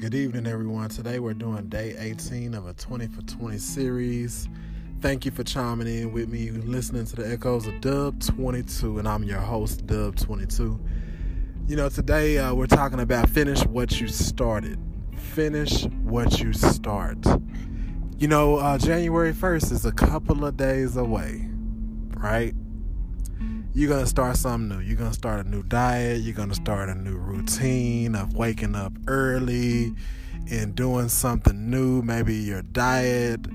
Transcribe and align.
Good 0.00 0.14
evening, 0.14 0.46
everyone. 0.46 0.88
Today 0.88 1.18
we're 1.18 1.34
doing 1.34 1.68
day 1.68 1.94
18 1.98 2.54
of 2.54 2.66
a 2.66 2.72
20 2.72 3.08
for 3.08 3.20
20 3.20 3.58
series. 3.58 4.48
Thank 5.02 5.26
you 5.26 5.30
for 5.30 5.44
chiming 5.44 5.88
in 5.88 6.10
with 6.10 6.30
me, 6.30 6.50
listening 6.50 7.04
to 7.04 7.16
the 7.16 7.30
echoes 7.30 7.66
of 7.66 7.78
Dub 7.82 8.18
22, 8.18 8.98
and 8.98 9.06
I'm 9.06 9.24
your 9.24 9.40
host, 9.40 9.86
Dub 9.86 10.16
22. 10.16 10.80
You 11.68 11.76
know, 11.76 11.90
today 11.90 12.38
uh, 12.38 12.54
we're 12.54 12.66
talking 12.66 13.00
about 13.00 13.28
finish 13.28 13.62
what 13.66 14.00
you 14.00 14.08
started. 14.08 14.78
Finish 15.34 15.84
what 15.84 16.40
you 16.40 16.54
start. 16.54 17.18
You 18.16 18.28
know, 18.28 18.56
uh, 18.56 18.78
January 18.78 19.34
1st 19.34 19.70
is 19.70 19.84
a 19.84 19.92
couple 19.92 20.46
of 20.46 20.56
days 20.56 20.96
away, 20.96 21.46
right? 22.16 22.54
You're 23.72 23.88
going 23.88 24.02
to 24.02 24.08
start 24.08 24.36
something 24.36 24.68
new. 24.68 24.84
You're 24.84 24.96
going 24.96 25.10
to 25.10 25.16
start 25.16 25.46
a 25.46 25.48
new 25.48 25.62
diet. 25.62 26.22
You're 26.22 26.34
going 26.34 26.48
to 26.48 26.54
start 26.54 26.88
a 26.88 26.94
new 26.94 27.16
routine 27.16 28.16
of 28.16 28.34
waking 28.34 28.74
up 28.74 28.92
early 29.06 29.94
and 30.50 30.74
doing 30.74 31.08
something 31.08 31.70
new. 31.70 32.02
Maybe 32.02 32.34
your 32.34 32.62
diet, 32.62 33.46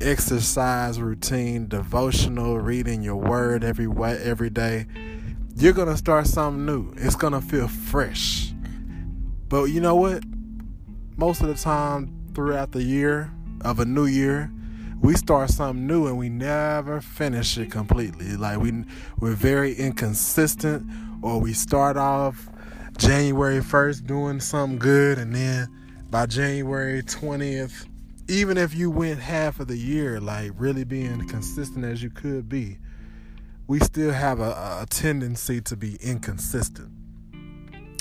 exercise 0.00 1.00
routine, 1.00 1.68
devotional, 1.68 2.58
reading 2.58 3.02
your 3.02 3.16
word 3.16 3.62
every 3.62 3.86
way, 3.86 4.18
every 4.20 4.50
day. 4.50 4.86
You're 5.54 5.72
going 5.72 5.88
to 5.88 5.96
start 5.96 6.26
something 6.26 6.66
new. 6.66 6.92
It's 6.96 7.16
going 7.16 7.32
to 7.32 7.40
feel 7.40 7.68
fresh. 7.68 8.52
But 9.48 9.66
you 9.66 9.80
know 9.80 9.94
what? 9.94 10.24
Most 11.16 11.40
of 11.40 11.46
the 11.46 11.54
time 11.54 12.12
throughout 12.34 12.72
the 12.72 12.82
year 12.82 13.32
of 13.60 13.78
a 13.78 13.84
new 13.84 14.06
year, 14.06 14.50
we 15.00 15.14
start 15.14 15.50
something 15.50 15.86
new 15.86 16.06
and 16.06 16.18
we 16.18 16.28
never 16.28 17.00
finish 17.00 17.56
it 17.58 17.70
completely. 17.70 18.36
Like 18.36 18.58
we 18.58 18.84
we're 19.18 19.34
very 19.34 19.74
inconsistent 19.74 20.86
or 21.22 21.40
we 21.40 21.52
start 21.52 21.96
off 21.96 22.48
January 22.98 23.60
1st 23.60 24.06
doing 24.06 24.40
something 24.40 24.78
good 24.78 25.18
and 25.18 25.34
then 25.34 25.68
by 26.10 26.26
January 26.26 27.02
20th 27.02 27.86
even 28.28 28.58
if 28.58 28.74
you 28.74 28.90
went 28.90 29.20
half 29.20 29.60
of 29.60 29.68
the 29.68 29.76
year 29.76 30.20
like 30.20 30.50
really 30.56 30.84
being 30.84 31.26
consistent 31.28 31.84
as 31.84 32.02
you 32.02 32.10
could 32.10 32.48
be, 32.48 32.78
we 33.68 33.78
still 33.80 34.12
have 34.12 34.40
a, 34.40 34.80
a 34.82 34.86
tendency 34.90 35.60
to 35.60 35.76
be 35.76 35.96
inconsistent. 36.00 36.90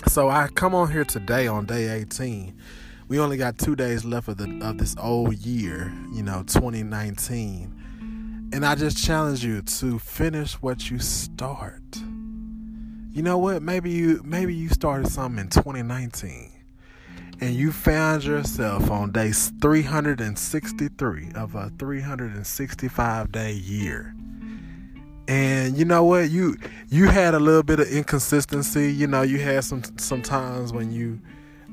So 0.07 0.29
I 0.29 0.47
come 0.47 0.73
on 0.73 0.91
here 0.91 1.05
today 1.05 1.47
on 1.47 1.65
day 1.65 1.89
18 1.89 2.59
we 3.07 3.19
only 3.19 3.37
got 3.37 3.57
two 3.57 3.75
days 3.75 4.03
left 4.03 4.27
of 4.27 4.37
the 4.37 4.59
of 4.61 4.77
this 4.77 4.95
old 4.99 5.35
year, 5.35 5.93
you 6.13 6.23
know, 6.23 6.43
2019. 6.47 8.49
And 8.53 8.65
I 8.65 8.75
just 8.75 9.03
challenge 9.03 9.43
you 9.43 9.61
to 9.61 9.99
finish 9.99 10.53
what 10.53 10.89
you 10.89 10.99
start. 10.99 11.81
You 13.11 13.21
know 13.21 13.37
what? 13.37 13.61
Maybe 13.61 13.91
you 13.91 14.21
maybe 14.23 14.55
you 14.55 14.69
started 14.69 15.11
something 15.11 15.39
in 15.39 15.49
2019 15.49 16.51
and 17.41 17.53
you 17.53 17.71
found 17.71 18.23
yourself 18.23 18.89
on 18.89 19.11
day 19.11 19.31
363 19.31 21.31
of 21.35 21.55
a 21.55 21.69
365 21.77 23.31
day 23.31 23.53
year. 23.53 24.15
And 25.27 25.77
you 25.77 25.85
know 25.85 26.03
what? 26.03 26.29
You 26.29 26.57
you 26.89 27.07
had 27.07 27.33
a 27.33 27.39
little 27.39 27.63
bit 27.63 27.79
of 27.79 27.87
inconsistency. 27.87 28.93
You 28.93 29.07
know, 29.07 29.21
you 29.21 29.39
had 29.39 29.63
some 29.63 29.83
some 29.97 30.21
times 30.21 30.71
when 30.71 30.91
you 30.91 31.19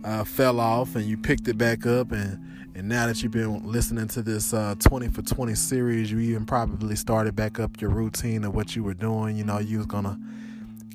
uh, 0.04 0.24
fell 0.24 0.60
off 0.60 0.96
and 0.96 1.04
you 1.04 1.16
picked 1.16 1.48
it 1.48 1.58
back 1.58 1.86
up 1.86 2.12
and 2.12 2.48
and 2.74 2.88
now 2.88 3.06
that 3.06 3.22
you've 3.22 3.32
been 3.32 3.70
listening 3.70 4.08
to 4.08 4.22
this 4.22 4.54
uh, 4.54 4.74
20 4.78 5.08
for 5.08 5.20
20 5.20 5.54
series 5.54 6.10
you 6.10 6.18
even 6.20 6.46
probably 6.46 6.96
started 6.96 7.36
back 7.36 7.60
up 7.60 7.80
your 7.80 7.90
routine 7.90 8.44
of 8.44 8.54
what 8.54 8.74
you 8.74 8.82
were 8.82 8.94
doing. 8.94 9.36
You 9.36 9.44
know 9.44 9.58
you 9.58 9.78
was 9.78 9.86
gonna 9.86 10.18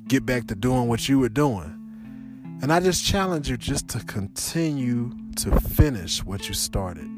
get 0.08 0.26
back 0.26 0.48
to 0.48 0.54
doing 0.54 0.88
what 0.88 1.08
you 1.08 1.18
were 1.18 1.28
doing. 1.28 1.74
And 2.60 2.72
i 2.72 2.80
just 2.80 3.04
challenge 3.04 3.48
you 3.48 3.56
just 3.56 3.88
to 3.90 4.00
continue 4.00 5.12
to 5.36 5.60
finish 5.60 6.24
what 6.24 6.48
you 6.48 6.54
started. 6.54 7.08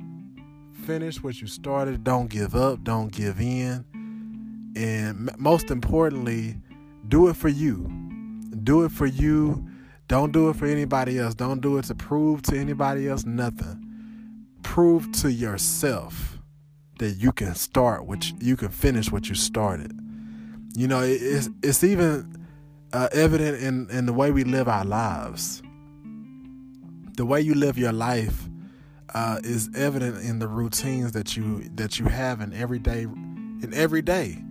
Finish 0.85 1.23
what 1.23 1.41
you 1.41 1.47
started. 1.47 2.05
Don't 2.05 2.29
give 2.29 2.55
up. 2.55 2.85
Don't 2.85 3.11
give 3.11 3.41
in. 3.41 3.85
And 4.77 5.31
most 5.39 5.71
importantly 5.71 6.57
do 7.09 7.29
it 7.29 7.37
for 7.37 7.49
you. 7.49 7.91
Do 8.63 8.85
it 8.85 8.93
for 8.93 9.07
you 9.07 9.70
don't 10.11 10.33
do 10.33 10.49
it 10.49 10.57
for 10.57 10.67
anybody 10.67 11.21
else. 11.21 11.37
Don't 11.37 11.61
do 11.61 11.79
it 11.79 11.85
to 11.85 11.95
prove 11.95 12.43
to 12.43 12.59
anybody 12.59 13.07
else 13.07 13.25
nothing. 13.25 14.45
Prove 14.65 15.11
to 15.13 15.31
yourself 15.31 16.37
that 16.99 17.11
you 17.11 17.31
can 17.31 17.55
start 17.55 18.07
what 18.07 18.29
you, 18.43 18.57
can 18.57 18.71
finish 18.71 19.13
what 19.13 19.29
you 19.29 19.37
started. 19.37 19.97
You 20.75 20.89
know, 20.89 21.01
it's 21.01 21.49
it's 21.63 21.85
even 21.85 22.45
uh, 22.93 23.07
evident 23.13 23.63
in 23.63 23.89
in 23.91 24.07
the 24.07 24.13
way 24.13 24.33
we 24.33 24.43
live 24.43 24.67
our 24.67 24.85
lives. 24.85 25.63
The 27.17 27.25
way 27.25 27.41
you 27.41 27.55
live 27.55 27.79
your 27.79 27.93
life 27.93 28.49
uh, 29.15 29.39
is 29.45 29.71
evident 29.77 30.25
in 30.25 30.41
the 30.41 30.49
routines 30.49 31.13
that 31.13 31.37
you 31.37 31.71
that 31.77 32.01
you 32.01 32.07
have 32.07 32.41
in 32.41 32.53
every 32.53 32.81
day. 32.81 33.03
In 33.03 33.71
every 33.73 34.03
day, 34.03 34.43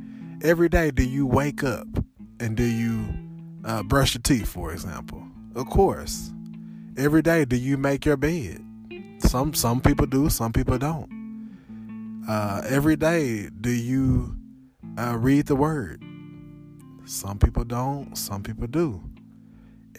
every 0.41 0.69
day, 0.69 0.91
do 0.91 1.03
you 1.03 1.27
wake 1.27 1.65
up 1.65 1.87
and 2.39 2.55
do 2.55 2.63
you 2.63 3.09
uh, 3.65 3.83
brush 3.83 4.15
your 4.15 4.21
teeth, 4.21 4.47
for 4.47 4.71
example? 4.71 5.21
Of 5.59 5.67
course. 5.67 6.31
Every 6.95 7.21
day 7.21 7.43
do 7.43 7.57
you 7.57 7.77
make 7.77 8.05
your 8.05 8.15
bed? 8.15 8.63
Some 9.17 9.53
some 9.53 9.81
people 9.81 10.05
do, 10.05 10.29
some 10.29 10.53
people 10.53 10.77
don't. 10.77 12.23
Uh, 12.25 12.61
every 12.65 12.95
day 12.95 13.49
do 13.49 13.69
you 13.69 14.37
uh, 14.97 15.17
read 15.17 15.47
the 15.47 15.57
word? 15.57 16.01
Some 17.03 17.39
people 17.39 17.65
don't, 17.65 18.17
some 18.17 18.41
people 18.41 18.67
do. 18.67 19.03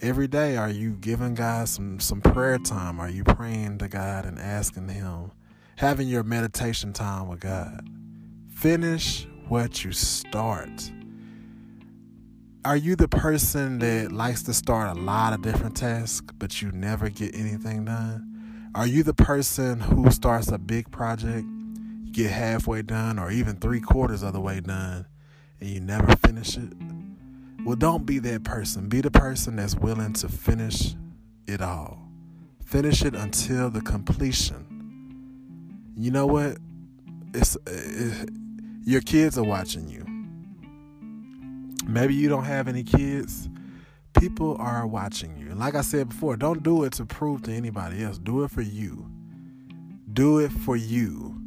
Every 0.01 0.27
day 0.27 0.57
are 0.57 0.71
you 0.71 0.93
giving 0.93 1.35
God 1.35 1.69
some 1.69 2.01
some 2.01 2.23
prayer 2.23 2.57
time? 2.57 2.99
Are 2.99 3.11
you 3.11 3.23
praying 3.23 3.79
to 3.81 3.89
God 3.89 4.25
and 4.25 4.39
asking 4.39 4.89
him? 4.89 5.31
Having 5.77 6.09
your 6.09 6.23
meditation 6.23 6.95
time 6.95 7.29
with 7.29 7.41
God. 7.41 7.87
Finish 8.49 9.29
what 9.47 9.85
you 9.85 9.93
start 9.93 10.91
are 12.65 12.77
you 12.77 12.95
the 12.95 13.09
person 13.09 13.79
that 13.79 14.13
likes 14.13 14.43
to 14.43 14.53
start 14.53 14.95
a 14.95 15.01
lot 15.01 15.33
of 15.33 15.41
different 15.41 15.77
tasks 15.77 16.33
but 16.39 16.61
you 16.61 16.71
never 16.73 17.09
get 17.09 17.35
anything 17.35 17.87
done? 17.87 18.71
Are 18.75 18.87
you 18.87 19.03
the 19.03 19.15
person 19.15 19.81
who 19.81 20.11
starts 20.11 20.49
a 20.49 20.59
big 20.59 20.91
project, 20.91 21.47
get 22.13 22.31
halfway 22.31 22.83
done 22.83 23.19
or 23.19 23.31
even 23.31 23.57
three 23.57 23.81
quarters 23.81 24.23
of 24.23 24.35
the 24.35 24.41
way 24.41 24.61
done, 24.61 25.07
and 25.61 25.71
you 25.71 25.81
never 25.81 26.15
finish 26.17 26.57
it? 26.59 26.73
Well, 27.65 27.77
don't 27.77 28.05
be 28.05 28.19
that 28.21 28.45
person. 28.45 28.89
Be 28.89 29.01
the 29.01 29.11
person 29.11 29.57
that's 29.57 29.75
willing 29.75 30.13
to 30.15 30.29
finish 30.29 30.95
it 31.47 31.63
all. 31.63 31.99
Finish 32.65 33.03
it 33.03 33.15
until 33.15 33.71
the 33.71 33.81
completion. 33.81 34.67
You 35.97 36.11
know 36.11 36.27
what? 36.27 36.59
It's, 37.33 37.57
it, 37.67 38.29
your 38.85 39.01
kids 39.01 39.39
are 39.39 39.45
watching 39.45 39.89
you 39.89 40.10
Maybe 41.87 42.15
you 42.15 42.29
don't 42.29 42.45
have 42.45 42.69
any 42.69 42.83
kids. 42.83 43.49
People 44.19 44.57
are 44.59 44.87
watching 44.87 45.37
you. 45.39 45.55
Like 45.55 45.75
I 45.75 45.81
said 45.81 46.11
before, 46.11 46.37
don't 46.37 46.63
do 46.63 46.85
it 46.85 46.93
to 46.95 47.07
prove 47.07 47.43
to 47.43 47.53
anybody 47.53 48.05
else. 48.05 48.19
Do 48.19 48.45
it 48.45 48.51
for 48.51 48.63
you. 48.63 49.07
Do 50.13 50.39
it 50.39 50.51
for 50.51 50.77
you. 50.77 51.41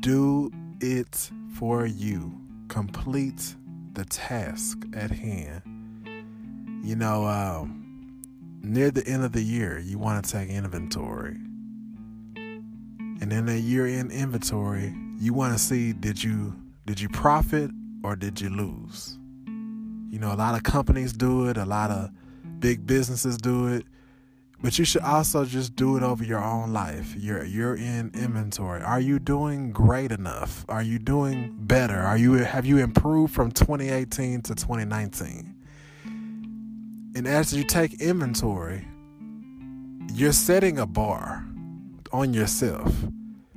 Do 0.00 0.50
it 0.80 1.30
for 1.54 1.86
you. 1.86 2.40
Complete 2.68 3.54
the 3.92 4.04
task 4.04 4.84
at 4.94 5.10
hand. 5.10 5.62
You 6.82 6.96
know, 6.96 7.26
um, 7.26 7.86
near 8.62 8.90
the 8.90 9.06
end 9.06 9.24
of 9.24 9.32
the 9.32 9.42
year, 9.42 9.78
you 9.78 9.98
want 9.98 10.24
to 10.24 10.30
take 10.30 10.48
inventory. 10.48 11.36
And 12.36 13.32
in 13.32 13.48
a 13.48 13.56
year 13.56 13.86
in 13.86 14.10
inventory, 14.10 14.94
you 15.18 15.32
want 15.32 15.52
to 15.54 15.58
see 15.58 15.92
did 15.92 16.22
you 16.22 16.54
did 16.84 17.00
you 17.00 17.08
profit 17.08 17.70
or 18.04 18.16
did 18.16 18.40
you 18.40 18.50
lose? 18.50 19.18
You 20.08 20.18
know, 20.18 20.32
a 20.32 20.36
lot 20.36 20.54
of 20.54 20.62
companies 20.62 21.12
do 21.12 21.48
it, 21.48 21.56
a 21.56 21.64
lot 21.64 21.90
of 21.90 22.10
big 22.60 22.86
businesses 22.86 23.36
do 23.36 23.66
it. 23.68 23.84
But 24.62 24.78
you 24.78 24.86
should 24.86 25.02
also 25.02 25.44
just 25.44 25.76
do 25.76 25.96
it 25.96 26.02
over 26.02 26.24
your 26.24 26.42
own 26.42 26.72
life. 26.72 27.14
You're 27.16 27.44
you're 27.44 27.76
in 27.76 28.10
inventory. 28.14 28.82
Are 28.82 29.00
you 29.00 29.18
doing 29.18 29.70
great 29.70 30.12
enough? 30.12 30.64
Are 30.68 30.82
you 30.82 30.98
doing 30.98 31.54
better? 31.60 31.98
Are 31.98 32.16
you 32.16 32.32
have 32.32 32.64
you 32.64 32.78
improved 32.78 33.34
from 33.34 33.50
2018 33.50 34.42
to 34.42 34.54
2019? 34.54 35.54
And 37.14 37.26
as 37.26 37.52
you 37.52 37.64
take 37.64 38.00
inventory, 38.00 38.86
you're 40.12 40.32
setting 40.32 40.78
a 40.78 40.86
bar 40.86 41.44
on 42.12 42.32
yourself. 42.32 42.94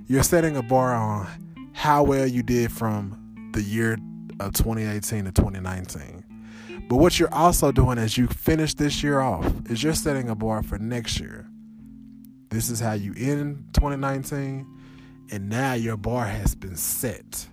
You're 0.07 0.23
setting 0.23 0.57
a 0.57 0.63
bar 0.63 0.93
on 0.93 1.27
how 1.73 2.03
well 2.03 2.27
you 2.27 2.43
did 2.43 2.71
from 2.71 3.49
the 3.53 3.61
year 3.61 3.97
of 4.39 4.53
2018 4.53 5.25
to 5.25 5.31
2019. 5.31 6.18
But 6.87 6.97
what 6.97 7.19
you're 7.19 7.33
also 7.33 7.71
doing 7.71 7.97
as 7.97 8.17
you 8.17 8.27
finish 8.27 8.73
this 8.73 9.03
year 9.03 9.19
off 9.19 9.45
is 9.69 9.83
you're 9.83 9.93
setting 9.93 10.29
a 10.29 10.35
bar 10.35 10.63
for 10.63 10.77
next 10.77 11.19
year. 11.19 11.47
This 12.49 12.69
is 12.69 12.79
how 12.79 12.93
you 12.93 13.13
end 13.15 13.69
2019, 13.73 14.65
and 15.31 15.49
now 15.49 15.73
your 15.73 15.97
bar 15.97 16.25
has 16.25 16.55
been 16.55 16.75
set. 16.75 17.47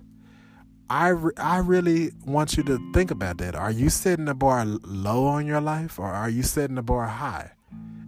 I, 0.88 1.08
re- 1.08 1.32
I 1.37 1.58
really 1.58 2.12
want 2.25 2.56
you 2.56 2.62
to 2.62 2.93
think 2.93 3.11
about 3.11 3.38
that. 3.38 3.55
Are 3.55 3.70
you 3.70 3.90
setting 3.90 4.26
the 4.26 4.34
bar 4.34 4.64
low 4.64 5.26
on 5.26 5.44
your 5.46 5.61
life 5.61 5.99
or 5.99 6.06
are 6.06 6.31
you 6.31 6.43
setting 6.43 6.76
the 6.76 6.82
bar 6.82 7.06
high? 7.06 7.50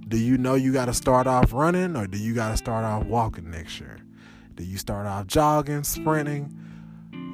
Do 0.07 0.17
you 0.17 0.39
know 0.39 0.55
you 0.55 0.73
got 0.73 0.87
to 0.87 0.95
start 0.95 1.27
off 1.27 1.53
running 1.53 1.97
or 1.97 2.07
do 2.07 2.17
you 2.17 2.35
got 2.35 2.51
to 2.51 2.57
start 2.57 2.85
off 2.85 3.05
walking 3.05 3.51
next 3.51 3.81
year? 3.81 3.99
Do 4.55 4.65
you 4.65 4.79
start 4.79 5.07
off 5.07 5.27
jogging, 5.27 5.85
sprinting? 5.85 6.57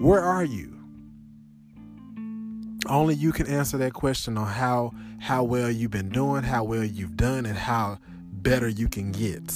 Where 0.00 0.20
are 0.22 0.44
you? 0.44 0.73
Only 2.86 3.14
you 3.14 3.32
can 3.32 3.46
answer 3.46 3.76
that 3.78 3.94
question 3.94 4.36
on 4.36 4.46
how 4.46 4.92
how 5.20 5.44
well 5.44 5.70
you've 5.70 5.90
been 5.90 6.10
doing, 6.10 6.42
how 6.42 6.64
well 6.64 6.84
you've 6.84 7.16
done, 7.16 7.46
and 7.46 7.56
how 7.56 7.98
better 8.30 8.68
you 8.68 8.88
can 8.88 9.12
get. 9.12 9.52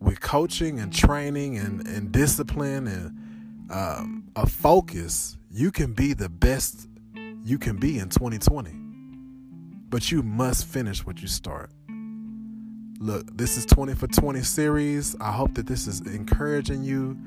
With 0.00 0.20
coaching 0.20 0.80
and 0.80 0.92
training 0.92 1.56
and, 1.56 1.86
and 1.86 2.12
discipline 2.12 2.86
and 2.86 3.70
um, 3.70 4.24
a 4.36 4.46
focus, 4.46 5.38
you 5.50 5.70
can 5.70 5.92
be 5.92 6.12
the 6.12 6.28
best 6.28 6.88
you 7.44 7.58
can 7.58 7.76
be 7.76 7.98
in 7.98 8.08
2020. 8.08 8.70
But 9.88 10.10
you 10.10 10.22
must 10.22 10.66
finish 10.66 11.06
what 11.06 11.22
you 11.22 11.28
start. 11.28 11.70
Look, 12.98 13.36
this 13.36 13.56
is 13.56 13.66
20 13.66 13.94
for 13.94 14.06
20 14.06 14.42
series. 14.42 15.16
I 15.20 15.32
hope 15.32 15.54
that 15.54 15.66
this 15.66 15.86
is 15.86 16.00
encouraging 16.00 16.84
you. 16.84 17.18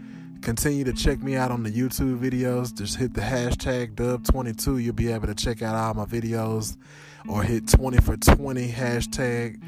Continue 0.42 0.84
to 0.86 0.94
check 0.94 1.22
me 1.22 1.36
out 1.36 1.52
on 1.52 1.64
the 1.64 1.72
YouTube 1.72 2.20
videos. 2.20 2.74
Just 2.76 2.98
hit 2.98 3.14
the 3.14 3.22
hashtag 3.22 3.96
dub22. 3.96 4.84
You'll 4.84 4.94
be 4.94 5.12
able 5.12 5.28
to 5.28 5.36
check 5.36 5.62
out 5.62 5.76
all 5.76 5.94
my 5.94 6.06
videos 6.06 6.78
or 7.28 7.44
hit 7.44 7.68
20 7.68 7.98
for 7.98 8.16
20 8.18 8.72
hashtag 8.72 9.62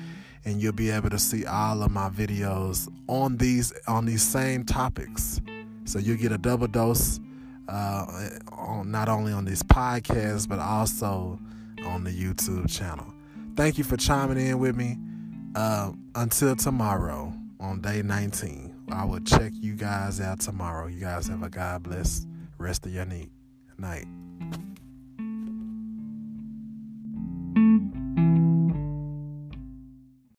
and 0.46 0.62
you'll 0.62 0.74
be 0.74 0.90
able 0.90 1.10
to 1.10 1.20
see 1.20 1.46
all 1.46 1.84
of 1.84 1.92
my 1.92 2.10
videos 2.10 2.92
on 3.08 3.38
these 3.38 3.74
on 3.88 4.06
these 4.06 4.24
same 4.24 4.64
topics. 4.64 5.42
So 5.86 6.00
you'll 6.00 6.18
get 6.18 6.32
a 6.32 6.38
double 6.38 6.68
dose 6.68 7.20
uh, 7.68 8.30
on 8.52 8.92
not 8.92 9.10
only 9.10 9.34
on 9.34 9.46
these 9.46 9.64
podcasts 9.64 10.48
but 10.48 10.60
also 10.60 11.40
on 11.86 12.04
the 12.04 12.12
YouTube 12.12 12.70
channel. 12.70 13.14
Thank 13.56 13.78
you 13.78 13.84
for 13.84 13.98
chiming 13.98 14.38
in 14.38 14.60
with 14.60 14.76
me. 14.76 14.98
Uh, 15.56 15.92
until 16.16 16.56
tomorrow 16.56 17.34
on 17.60 17.82
day 17.82 18.02
19, 18.04 18.69
I 18.92 19.06
will 19.06 19.20
check 19.20 19.52
you 19.56 19.76
guys 19.76 20.20
out 20.20 20.40
tomorrow. 20.40 20.88
You 20.88 21.00
guys 21.00 21.28
have 21.28 21.44
a 21.44 21.50
God 21.50 21.84
bless 21.84 22.26
rest 22.58 22.86
of 22.86 22.94
your 22.94 23.06
night. 23.06 23.30
night. 23.78 24.06